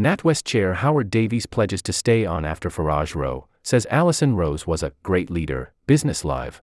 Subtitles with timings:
[0.00, 4.82] NatWest Chair Howard Davies pledges to stay on after Farage Row, says Alison Rose was
[4.82, 5.74] a great leader.
[5.86, 6.62] Business Live.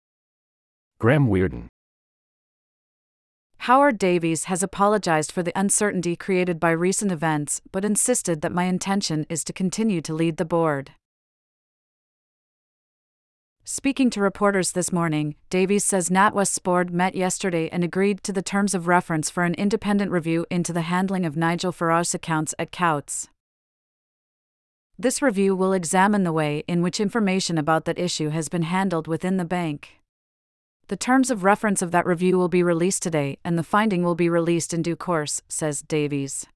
[0.99, 1.69] Graeme Wearden.
[3.59, 8.65] Howard Davies has apologized for the uncertainty created by recent events, but insisted that my
[8.65, 10.91] intention is to continue to lead the board.
[13.65, 18.43] Speaking to reporters this morning, Davies says NatWest's board met yesterday and agreed to the
[18.43, 22.73] terms of reference for an independent review into the handling of Nigel Farage's accounts at
[22.73, 23.29] Coutts.
[24.99, 29.07] This review will examine the way in which information about that issue has been handled
[29.07, 30.01] within the bank.
[30.89, 34.17] The terms of reference of that review will be released today, and the finding will
[34.17, 36.47] be released in due course, says Davies.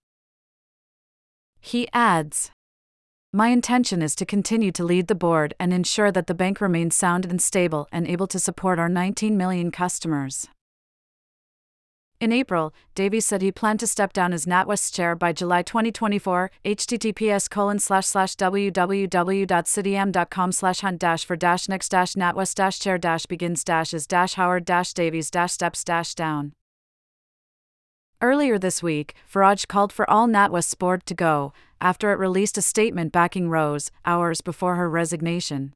[1.60, 2.50] He adds
[3.34, 6.95] my intention is to continue to lead the board and ensure that the bank remains
[6.95, 10.47] sound and stable and able to support our 19 million customers.
[12.20, 16.52] In April, Davies said he planned to step down as NatWest chair by July 2024.
[16.65, 22.98] https colon slash slash www.cityam.com slash hunt dash for dash next dash NatWest dash chair
[22.98, 26.52] dash begins dash is dash Howard dash Davies dash steps dash down.
[28.24, 32.62] Earlier this week, Farage called for all NatWest's board to go, after it released a
[32.62, 35.74] statement backing Rose, hours before her resignation.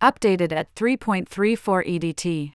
[0.00, 1.28] Updated at 3.34
[1.86, 2.52] EDT.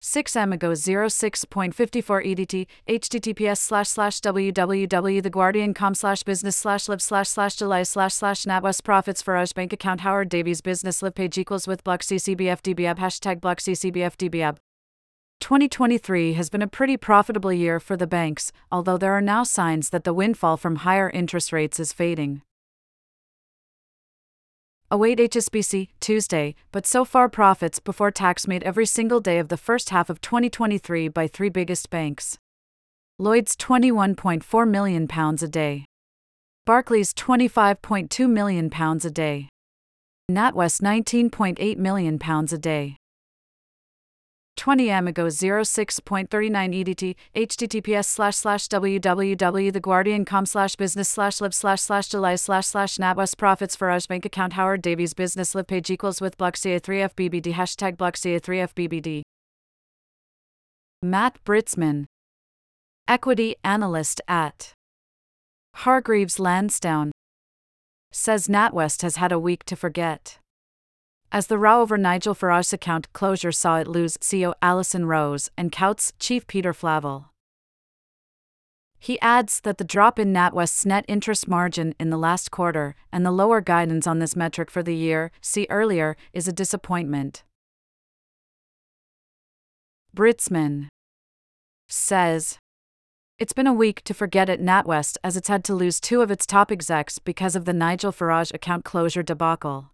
[0.00, 7.82] 6m ago 06.54 EDT, https slash slash www.theguardian.com slash business slash live slash slash July
[7.82, 12.02] slash slash NatWest profits Farage bank account Howard Davies business live page equals with block
[12.02, 14.58] CCBFDBAB hashtag block CCBFDBAB.
[15.40, 19.90] 2023 has been a pretty profitable year for the banks, although there are now signs
[19.90, 22.42] that the windfall from higher interest rates is fading.
[24.90, 29.56] Await HSBC Tuesday, but so far profits before tax made every single day of the
[29.56, 32.38] first half of 2023 by three biggest banks.
[33.18, 35.84] Lloyds 21.4 million pounds a day.
[36.66, 39.48] Barclays 25.2 million pounds a day.
[40.30, 42.99] NatWest 19.8 million pounds a day.
[44.60, 52.34] 20 Amigo 06.39 EDT, https slash slash www.theguardian.com slash business slash live slash slash July
[52.34, 56.36] slash slash NatWest profits for Farage bank account Howard Davies business live page equals with
[56.36, 59.22] block CA3FBBD hashtag block CA3FBBD.
[61.02, 62.04] Matt Britzman,
[63.08, 64.74] equity analyst at
[65.76, 67.12] Hargreaves Lansdown,
[68.12, 70.36] says NatWest has had a week to forget.
[71.32, 75.70] As the row over Nigel Farage's account closure saw it lose CEO Alison Rose and
[75.70, 77.26] Coutts chief Peter Flavel.
[78.98, 83.24] He adds that the drop in NatWest's net interest margin in the last quarter and
[83.24, 87.44] the lower guidance on this metric for the year, see earlier, is a disappointment.
[90.14, 90.88] Britzman
[91.88, 92.58] says,
[93.38, 96.32] It's been a week to forget at NatWest as it's had to lose two of
[96.32, 99.92] its top execs because of the Nigel Farage account closure debacle.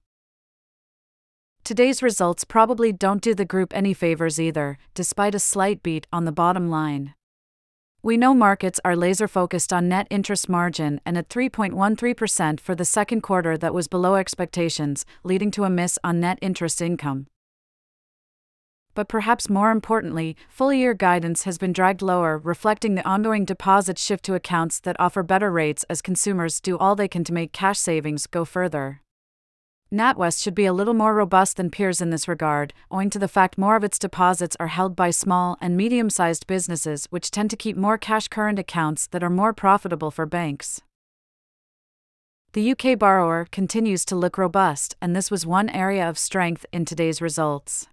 [1.67, 6.25] Today's results probably don't do the group any favors either, despite a slight beat on
[6.25, 7.15] the bottom line.
[8.05, 12.85] We know markets are laser focused on net interest margin and at 3.13% for the
[12.85, 17.27] second quarter that was below expectations, leading to a miss on net interest income.
[18.95, 23.99] But perhaps more importantly, full year guidance has been dragged lower, reflecting the ongoing deposit
[23.99, 27.51] shift to accounts that offer better rates as consumers do all they can to make
[27.51, 29.03] cash savings go further.
[29.97, 33.29] NatWest should be a little more robust than peers in this regard, owing to the
[33.29, 37.49] fact more of its deposits are held by small and medium sized businesses, which tend
[37.51, 40.83] to keep more cash current accounts that are more profitable for banks.
[42.53, 46.85] The UK borrower continues to look robust, and this was one area of strength in
[46.85, 47.89] today's results.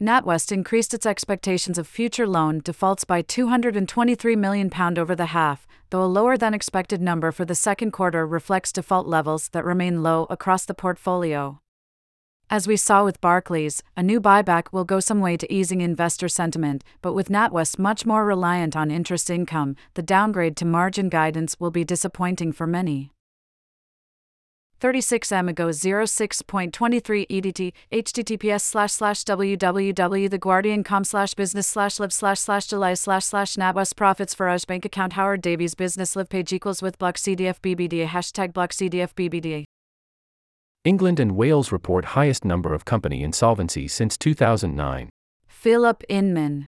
[0.00, 6.02] NatWest increased its expectations of future loan defaults by £223 million over the half, though
[6.02, 10.26] a lower than expected number for the second quarter reflects default levels that remain low
[10.28, 11.60] across the portfolio.
[12.50, 16.28] As we saw with Barclays, a new buyback will go some way to easing investor
[16.28, 21.58] sentiment, but with NatWest much more reliant on interest income, the downgrade to margin guidance
[21.58, 23.12] will be disappointing for many.
[24.80, 32.94] 36 Amigo 06.23 EDT, https slash slash www.theguardian.com slash business slash live slash slash July
[32.94, 37.16] slash slash NatWest profits Farage bank account Howard Davies business live page equals with block
[37.16, 39.64] CDF BBDA hashtag block CDF BBDA.
[40.84, 45.08] England and Wales report highest number of company insolvencies since 2009.
[45.48, 46.66] Philip Inman.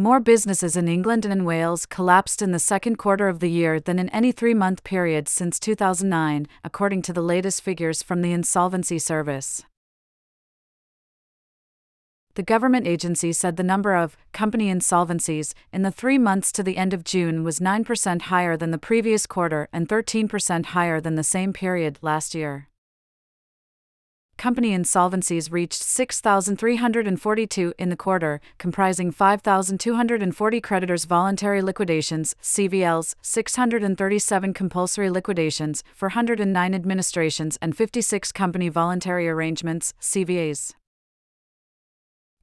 [0.00, 3.80] More businesses in England and in Wales collapsed in the second quarter of the year
[3.80, 8.30] than in any three month period since 2009, according to the latest figures from the
[8.30, 9.64] Insolvency Service.
[12.36, 16.76] the government agency said the number of company insolvencies in the three months to the
[16.76, 21.24] end of June was 9% higher than the previous quarter and 13% higher than the
[21.24, 22.68] same period last year
[24.38, 35.10] company insolvencies reached 6,342 in the quarter, comprising 5,240 creditors' voluntary liquidations, CVLs, 637 compulsory
[35.10, 40.72] liquidations, 409 administrations, and 56 company voluntary arrangements, CVAs.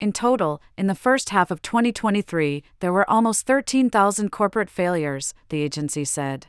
[0.00, 5.60] In total, in the first half of 2023, there were almost 13,000 corporate failures, the
[5.60, 6.46] agency said.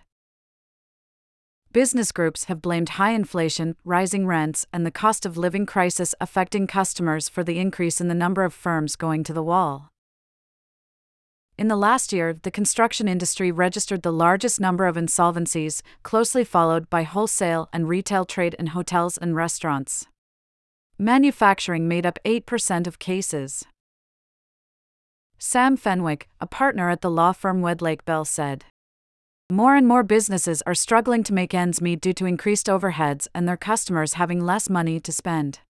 [1.74, 6.66] Business groups have blamed high inflation, rising rents, and the cost of living crisis affecting
[6.66, 9.90] customers for the increase in the number of firms going to the wall.
[11.58, 16.90] In the last year, the construction industry registered the largest number of insolvencies, closely followed
[16.90, 20.08] by wholesale and retail trade and hotels and restaurants.
[21.02, 23.66] Manufacturing made up 8% of cases.
[25.40, 28.66] Sam Fenwick, a partner at the law firm Wedlake Bell, said.
[29.52, 33.48] More and more businesses are struggling to make ends meet due to increased overheads and
[33.48, 35.62] their customers having less money to spend.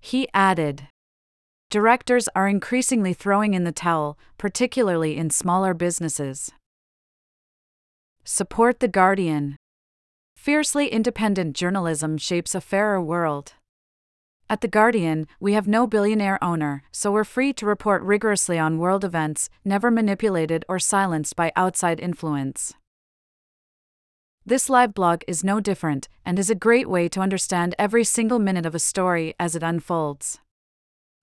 [0.00, 0.88] He added
[1.70, 6.50] Directors are increasingly throwing in the towel, particularly in smaller businesses.
[8.24, 9.54] Support The Guardian.
[10.34, 13.52] Fiercely independent journalism shapes a fairer world.
[14.50, 18.78] At The Guardian, we have no billionaire owner, so we're free to report rigorously on
[18.78, 22.74] world events, never manipulated or silenced by outside influence.
[24.44, 28.40] This live blog is no different, and is a great way to understand every single
[28.40, 30.40] minute of a story as it unfolds.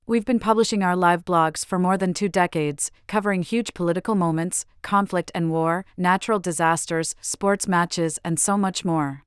[0.06, 4.66] We've been publishing our live blogs for more than two decades, covering huge political moments,
[4.84, 9.26] conflict and war, natural disasters, sports matches, and so much more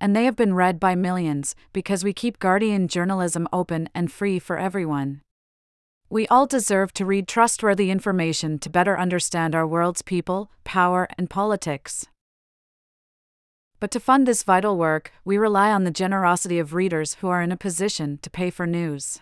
[0.00, 4.38] and they have been read by millions because we keep Guardian journalism open and free
[4.38, 5.22] for everyone.
[6.08, 11.28] We all deserve to read trustworthy information to better understand our world's people, power, and
[11.28, 12.06] politics.
[13.80, 17.42] But to fund this vital work, we rely on the generosity of readers who are
[17.42, 19.20] in a position to pay for news.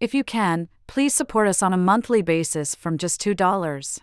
[0.00, 4.00] If you can, please support us on a monthly basis from just $2.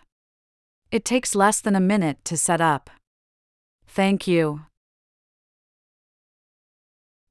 [0.90, 2.90] It takes less than a minute to set up.
[3.86, 4.62] Thank you.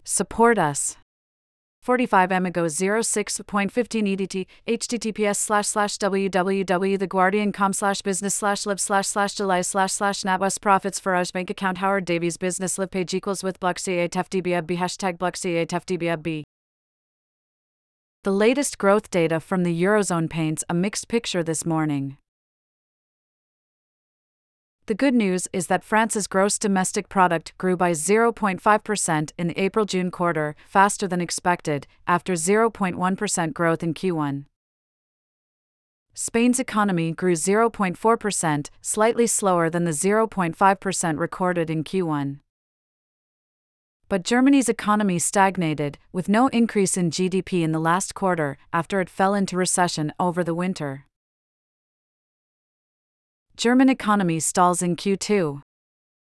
[0.03, 0.98] Support us.
[1.81, 9.62] 45 Amigo 06.15 EDT, https slash slash www.theguardian.com slash business slash live slash slash July
[9.62, 13.80] slash slash NatWest profits for bank account Howard Davies business live page equals with block
[13.80, 15.36] hashtag block.
[18.24, 22.18] The latest growth data from the Eurozone paints a mixed picture this morning.
[24.92, 29.86] The good news is that France's gross domestic product grew by 0.5% in the April
[29.86, 34.44] June quarter, faster than expected, after 0.1% growth in Q1.
[36.14, 42.40] Spain's economy grew 0.4%, slightly slower than the 0.5% recorded in Q1.
[44.10, 49.10] But Germany's economy stagnated, with no increase in GDP in the last quarter after it
[49.10, 51.06] fell into recession over the winter.
[53.61, 55.61] German economy stalls in Q2.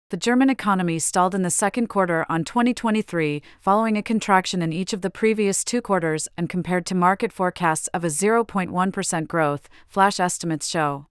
[0.10, 4.94] The German economy stalled in the second quarter on 2023, following a contraction in each
[4.94, 10.20] of the previous two quarters and compared to market forecasts of a 0.1% growth, flash
[10.20, 11.06] estimates show.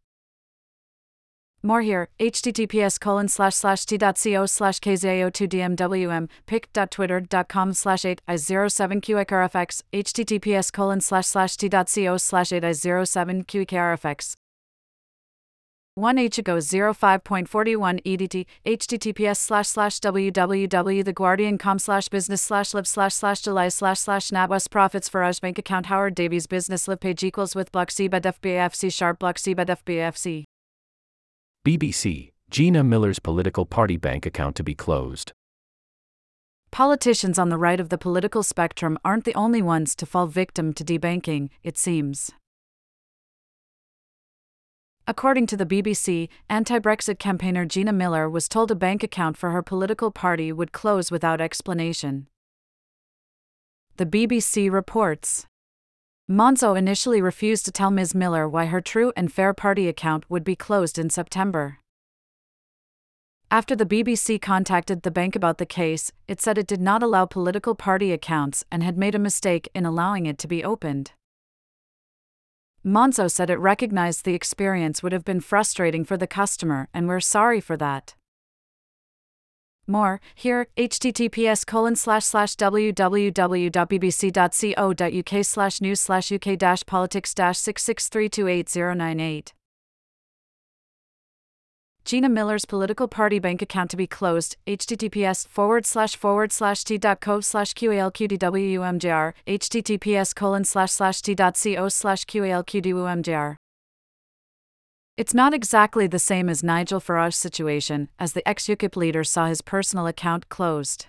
[1.63, 11.27] More here, https colon slash slash t.co slash kzao2dmwm, pic.twitter.com slash 8i07qkrfx, https colon slash
[11.29, 14.35] slash t.co slash 8i07qkrfx.
[15.99, 23.69] 1H ago 05.41 EDT, https slash slash www.theguardian.com slash business slash live slash slash July
[23.69, 27.73] slash slash NatWest profits for us bank account Howard Davies business live page equals with
[27.73, 30.45] block C FBAFC sharp block C FBAFC.
[31.67, 35.33] BBC, Gina Miller's political party bank account to be closed.
[36.71, 40.73] Politicians on the right of the political spectrum aren't the only ones to fall victim
[40.75, 42.31] to debanking, it seems.
[45.09, 49.53] According to the BBC, anti Brexit campaigner Gina Miller was told a bank account for
[49.53, 52.27] her political party would close without explanation.
[53.97, 55.47] The BBC reports
[56.31, 58.15] Monzo initially refused to tell Ms.
[58.15, 61.79] Miller why her True and Fair Party account would be closed in September.
[63.51, 67.25] After the BBC contacted the bank about the case, it said it did not allow
[67.25, 71.13] political party accounts and had made a mistake in allowing it to be opened.
[72.85, 77.21] Monzo said it recognized the experience would have been frustrating for the customer and we're
[77.21, 78.15] sorry for that.
[79.87, 83.05] More, here, https colon slash slash www.bbc.co.uk
[85.45, 89.53] slash news slash uk dash politics dash 663280998.
[92.09, 94.57] Gina Miller's political party bank account to be closed.
[94.67, 99.35] https forward slash forward slash t.co slash qalqdwumjr.
[99.47, 103.57] https colon slash slash t.co slash qalqdwumjr.
[105.19, 109.45] It's not exactly the same as Nigel Farage's situation, as the ex UKIP leader saw
[109.45, 111.09] his personal account closed.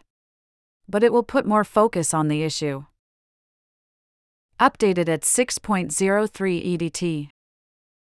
[0.89, 2.84] But it will put more focus on the issue.
[4.60, 7.29] Updated at 6.03 EDT.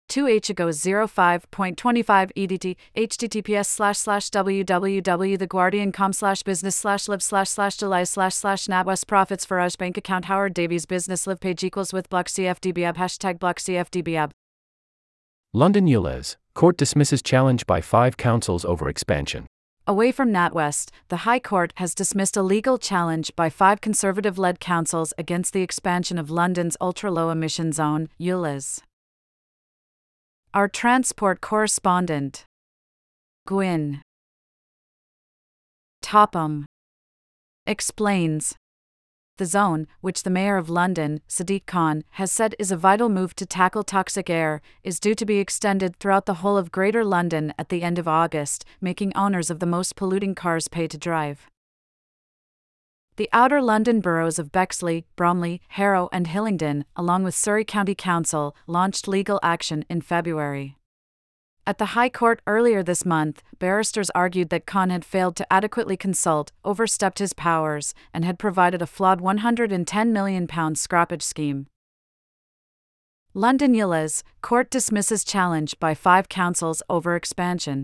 [0.08, 8.04] 2H ago 05.25 EDT, https slash slash www.theguardian.com slash business slash live slash slash July
[8.04, 12.28] slash slash NatWest Profits Farage Bank Account Howard Davies Business Live page equals with block
[12.28, 14.32] CFDBAB hashtag block CFDBAB.
[15.54, 19.48] London Ulez, court dismisses challenge by five councils over expansion.
[19.90, 24.60] Away from NatWest, the High Court has dismissed a legal challenge by five conservative led
[24.60, 28.82] councils against the expansion of London's ultra low emission zone, ULEZ.
[30.54, 32.46] Our transport correspondent,
[33.46, 34.02] Gwyn
[36.02, 36.66] Topham,
[37.66, 38.56] explains
[39.38, 43.36] the zone, which the Mayor of London, Sadiq Khan, has said is a vital move
[43.36, 47.54] to tackle toxic air, is due to be extended throughout the whole of Greater London
[47.60, 51.48] at the end of August, making owners of the most polluting cars pay to drive.
[53.18, 58.56] The outer London boroughs of Bexley, Bromley, Harrow, and Hillingdon, along with Surrey County Council,
[58.68, 60.78] launched legal action in February.
[61.66, 65.98] At the High Court earlier this month, barristers argued that Khan had failed to adequately
[65.98, 71.66] consult, overstepped his powers, and had provided a flawed £110 million scrappage scheme.
[73.34, 77.84] London ULEZ, court dismisses challenge by five councils over expansion.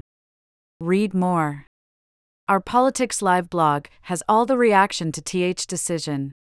[0.80, 1.66] Read more.
[2.50, 6.34] Our Politics Live blog has all the reaction to TH decision.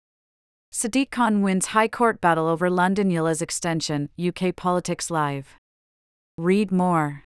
[0.73, 5.55] Sadiq Khan wins High Court battle over London ULEZ extension, UK Politics Live.
[6.37, 7.23] Read more.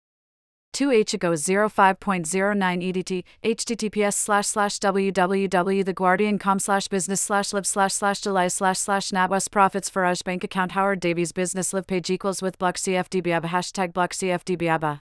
[0.74, 8.48] 2H ago 05.09 EDT, https slash slash www.theguardian.com slash business slash live slash slash July
[8.48, 12.78] slash slash NatWest Profits Farage Bank Account Howard Davies Business Live page equals with block
[12.78, 15.00] CFDBABA hashtag block CFDBABA.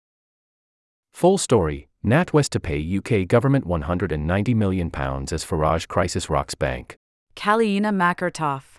[1.14, 6.96] Full story NatWest to pay UK government £190 million as Farage crisis rocks bank.
[7.34, 8.75] Kalyeena Makortoff.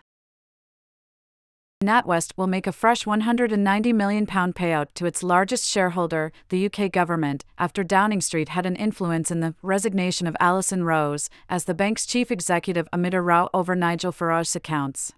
[1.83, 7.43] NatWest will make a fresh £190 million payout to its largest shareholder, the UK government,
[7.57, 12.05] after Downing Street had an influence in the resignation of Alison Rose as the bank's
[12.05, 15.13] chief executive amid a row over Nigel Farage's accounts.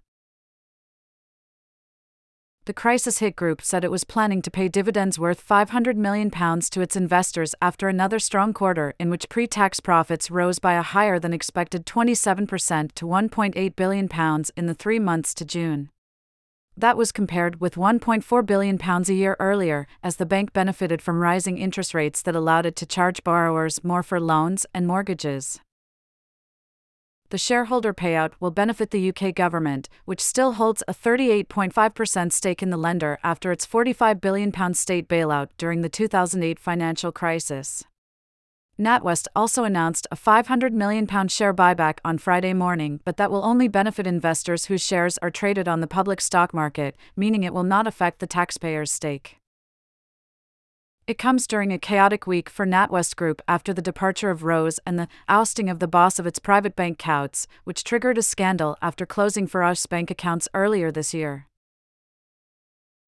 [2.68, 6.80] The crisis hit group said it was planning to pay dividends worth £500 million to
[6.82, 11.18] its investors after another strong quarter in which pre tax profits rose by a higher
[11.18, 14.08] than expected 27% to £1.8 billion
[14.54, 15.88] in the three months to June.
[16.76, 21.56] That was compared with £1.4 billion a year earlier, as the bank benefited from rising
[21.56, 25.58] interest rates that allowed it to charge borrowers more for loans and mortgages.
[27.30, 32.70] The shareholder payout will benefit the UK government, which still holds a 38.5% stake in
[32.70, 37.84] the lender after its £45 billion state bailout during the 2008 financial crisis.
[38.80, 43.68] NatWest also announced a £500 million share buyback on Friday morning, but that will only
[43.68, 47.86] benefit investors whose shares are traded on the public stock market, meaning it will not
[47.86, 49.37] affect the taxpayer's stake.
[51.08, 54.98] It comes during a chaotic week for NatWest Group after the departure of Rose and
[54.98, 59.06] the ousting of the boss of its private bank Coutts, which triggered a scandal after
[59.06, 61.46] closing Farage's bank accounts earlier this year.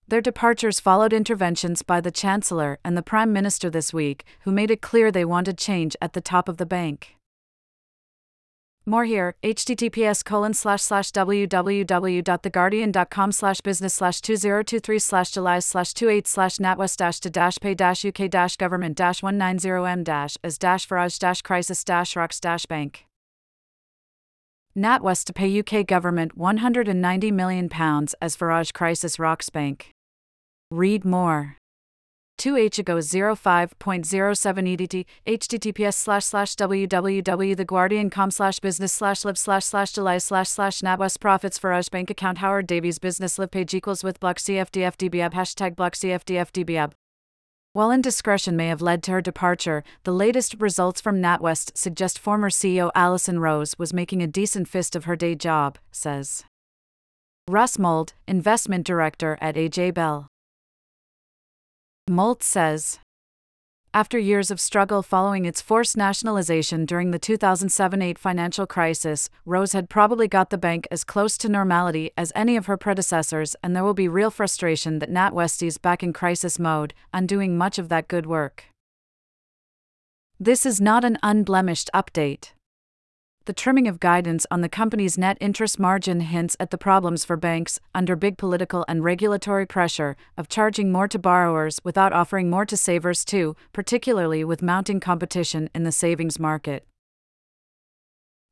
[0.09, 4.71] Their departures followed interventions by the Chancellor and the Prime Minister this week, who made
[4.71, 7.19] it clear they wanted change at the top of the bank.
[8.87, 16.27] More here, https colon slash slash www.theguardian.com slash business slash 2023 slash July slash 28
[16.27, 20.89] slash NatWest dash to dash pay dash UK dash government dash 190M dash as dash
[20.89, 23.05] Farage dash crisis dash rocks dash bank.
[24.77, 27.69] NatWest to pay UK government £190 million
[28.23, 29.91] as Farage crisis rocks bank.
[30.71, 31.57] Read more.
[32.41, 40.17] 2H ago 05.07 EDT, https slash slash www.theguardian.com slash business slash live slash slash July
[40.17, 44.19] slash slash NatWest Profits for Farage Bank Account Howard Davies Business Live page equals with
[44.21, 46.93] block CFDFDBAB hashtag block CFDFDBAB.
[47.75, 52.49] While indiscretion may have led to her departure, the latest results from NatWest suggest former
[52.49, 56.43] CEO Alison Rose was making a decent fist of her day job, says
[57.47, 60.31] Russ Mould, investment director at AJ Bell.
[62.11, 62.99] Mould says
[63.95, 69.75] after years of struggle following its forced nationalization during the 2007 8 financial crisis, Rose
[69.75, 73.77] had probably got the bank as close to normality as any of her predecessors, and
[73.77, 77.89] there will be real frustration that NatWest is back in crisis mode, undoing much of
[77.91, 78.65] that good work.
[80.41, 82.55] This is not an unblemished update
[83.47, 87.37] the trimming of guidance on the company's net interest margin hints at the problems for
[87.37, 92.67] banks, under big political and regulatory pressure, of charging more to borrowers without offering more
[92.67, 96.87] to savers too, particularly with mounting competition in the savings market.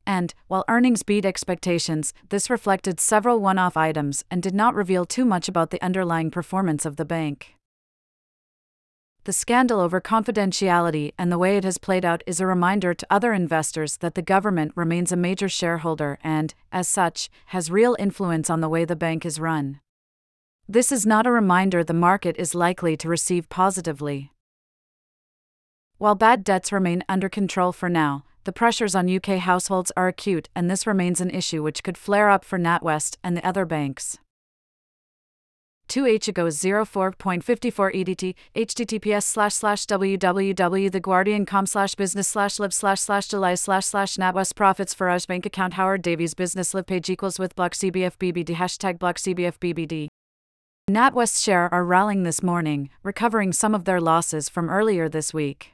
[0.06, 5.04] And, while earnings beat expectations, this reflected several one off items and did not reveal
[5.04, 7.57] too much about the underlying performance of the bank.
[9.28, 13.06] The scandal over confidentiality and the way it has played out is a reminder to
[13.10, 18.48] other investors that the government remains a major shareholder and, as such, has real influence
[18.48, 19.80] on the way the bank is run.
[20.66, 24.32] This is not a reminder the market is likely to receive positively.
[25.98, 30.48] While bad debts remain under control for now, the pressures on UK households are acute,
[30.56, 34.16] and this remains an issue which could flare up for NatWest and the other banks.
[35.88, 43.54] 2H ago 04.54 EDT, https slash slash www.theguardian.com slash business slash live slash slash July
[43.54, 47.72] slash slash NatWest Profits Farage Bank Account Howard Davies Business Live page equals with block
[47.72, 50.08] CBFBBD hashtag block CBFBBD.
[50.90, 55.72] NatWest share are rallying this morning, recovering some of their losses from earlier this week.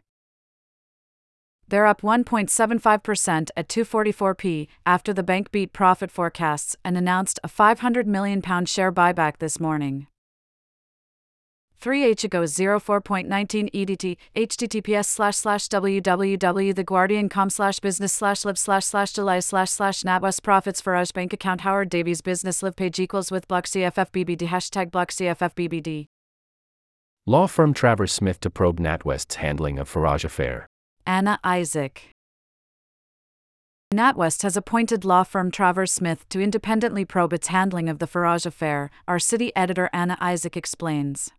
[1.69, 8.07] They're up 1.75% at 244p after the bank beat profit forecasts and announced a £500
[8.07, 10.07] million share buyback this morning.
[11.85, 19.41] 3H ago 04.19 EDT, https slash slash www.theguardian.com slash business slash live slash slash July
[19.41, 23.67] slash slash NatWest Profits Farage Bank Account Howard Davies Business Live page equals with block
[23.67, 26.07] CFFBBD hashtag block CFFBBD.
[27.27, 30.67] Law firm Travers Smith to probe NatWest's handling of Farage affair.
[31.07, 32.09] Anna Isaac.
[33.93, 38.47] NatWest has appointed law firm Travers Smith to independently probe its handling of the Farage
[38.47, 41.31] affair, our city editor Anna Isaac explains.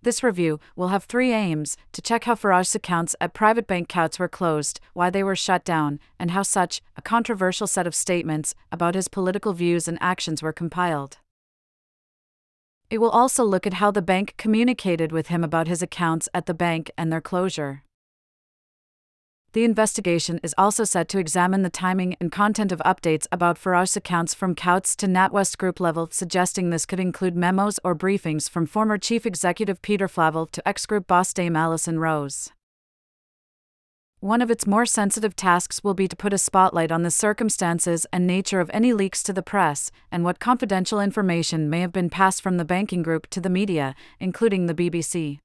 [0.00, 4.20] This review will have three aims to check how Farage's accounts at private bank accounts
[4.20, 8.54] were closed, why they were shut down, and how such a controversial set of statements
[8.70, 11.18] about his political views and actions were compiled.
[12.92, 16.44] It will also look at how the bank communicated with him about his accounts at
[16.44, 17.84] the bank and their closure.
[19.54, 23.96] The investigation is also set to examine the timing and content of updates about Farage's
[23.96, 28.66] accounts from Coutts to NatWest Group level, suggesting this could include memos or briefings from
[28.66, 32.50] former Chief Executive Peter Flavel to ex group boss Dame Alison Rose.
[34.22, 38.06] One of its more sensitive tasks will be to put a spotlight on the circumstances
[38.12, 42.08] and nature of any leaks to the press, and what confidential information may have been
[42.08, 45.40] passed from the banking group to the media, including the BBC.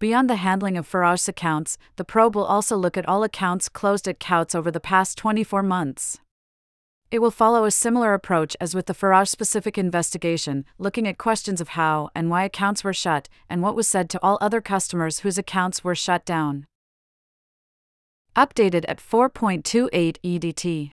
[0.00, 4.08] Beyond the handling of Farage's accounts, the probe will also look at all accounts closed
[4.08, 6.18] at Coutts over the past 24 months.
[7.12, 11.60] It will follow a similar approach as with the Farage specific investigation, looking at questions
[11.60, 15.20] of how and why accounts were shut, and what was said to all other customers
[15.20, 16.66] whose accounts were shut down
[18.34, 20.90] updated at 4.28 EDT.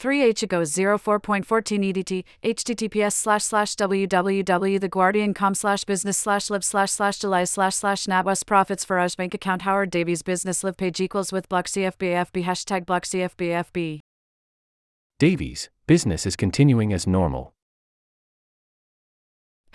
[0.00, 7.44] 3H ago 04.14 EDT, https slash slash www.theguardian.com slash business slash live slash slash July
[7.44, 11.66] slash slash NatWest Profits Farage Bank Account Howard Davies Business Live page equals with block
[11.66, 14.00] CFBFB hashtag block CFBFB.
[15.18, 17.52] Davies, business is continuing as normal.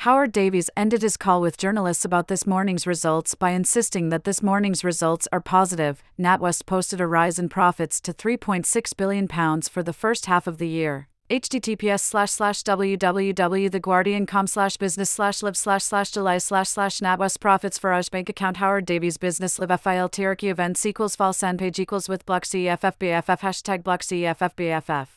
[0.05, 4.43] Howard Davies ended his call with journalists about this morning's results by insisting that this
[4.43, 6.03] morning's results are positive.
[6.19, 9.27] NatWest posted a rise in profits to £3.6 billion
[9.63, 11.07] for the first half of the year.
[11.31, 17.79] https slash slash www.theguardian.com slash business slash live slash slash July slash slash NatWest profits
[17.79, 22.07] Farage bank account Howard Davies business live FIL Tiraki events equals fall sand page equals
[22.07, 25.07] with block CEFFBFF hashtag block CEFFBFF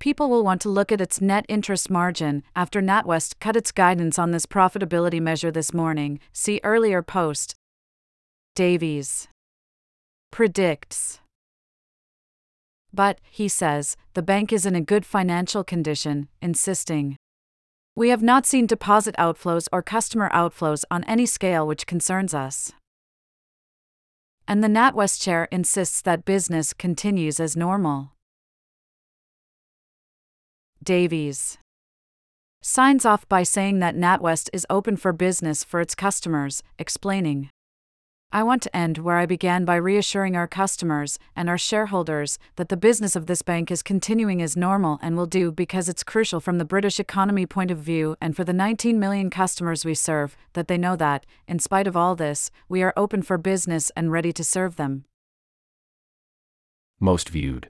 [0.00, 4.18] people will want to look at its net interest margin after NatWest cut its guidance
[4.18, 6.18] on this profitability measure this morning.
[6.32, 7.54] See earlier post.
[8.56, 9.28] Davies
[10.30, 11.20] predicts.
[12.92, 17.16] But, he says, the bank is in a good financial condition, insisting
[17.94, 22.72] We have not seen deposit outflows or customer outflows on any scale which concerns us.
[24.48, 28.12] And the NatWest chair insists that business continues as normal.
[30.82, 31.58] Davies
[32.62, 37.50] signs off by saying that NatWest is open for business for its customers, explaining
[38.32, 42.68] I want to end where I began by reassuring our customers and our shareholders that
[42.68, 46.38] the business of this bank is continuing as normal and will do because it's crucial
[46.38, 50.36] from the British economy point of view and for the 19 million customers we serve
[50.52, 54.12] that they know that, in spite of all this, we are open for business and
[54.12, 55.04] ready to serve them.
[57.00, 57.68] Most viewed.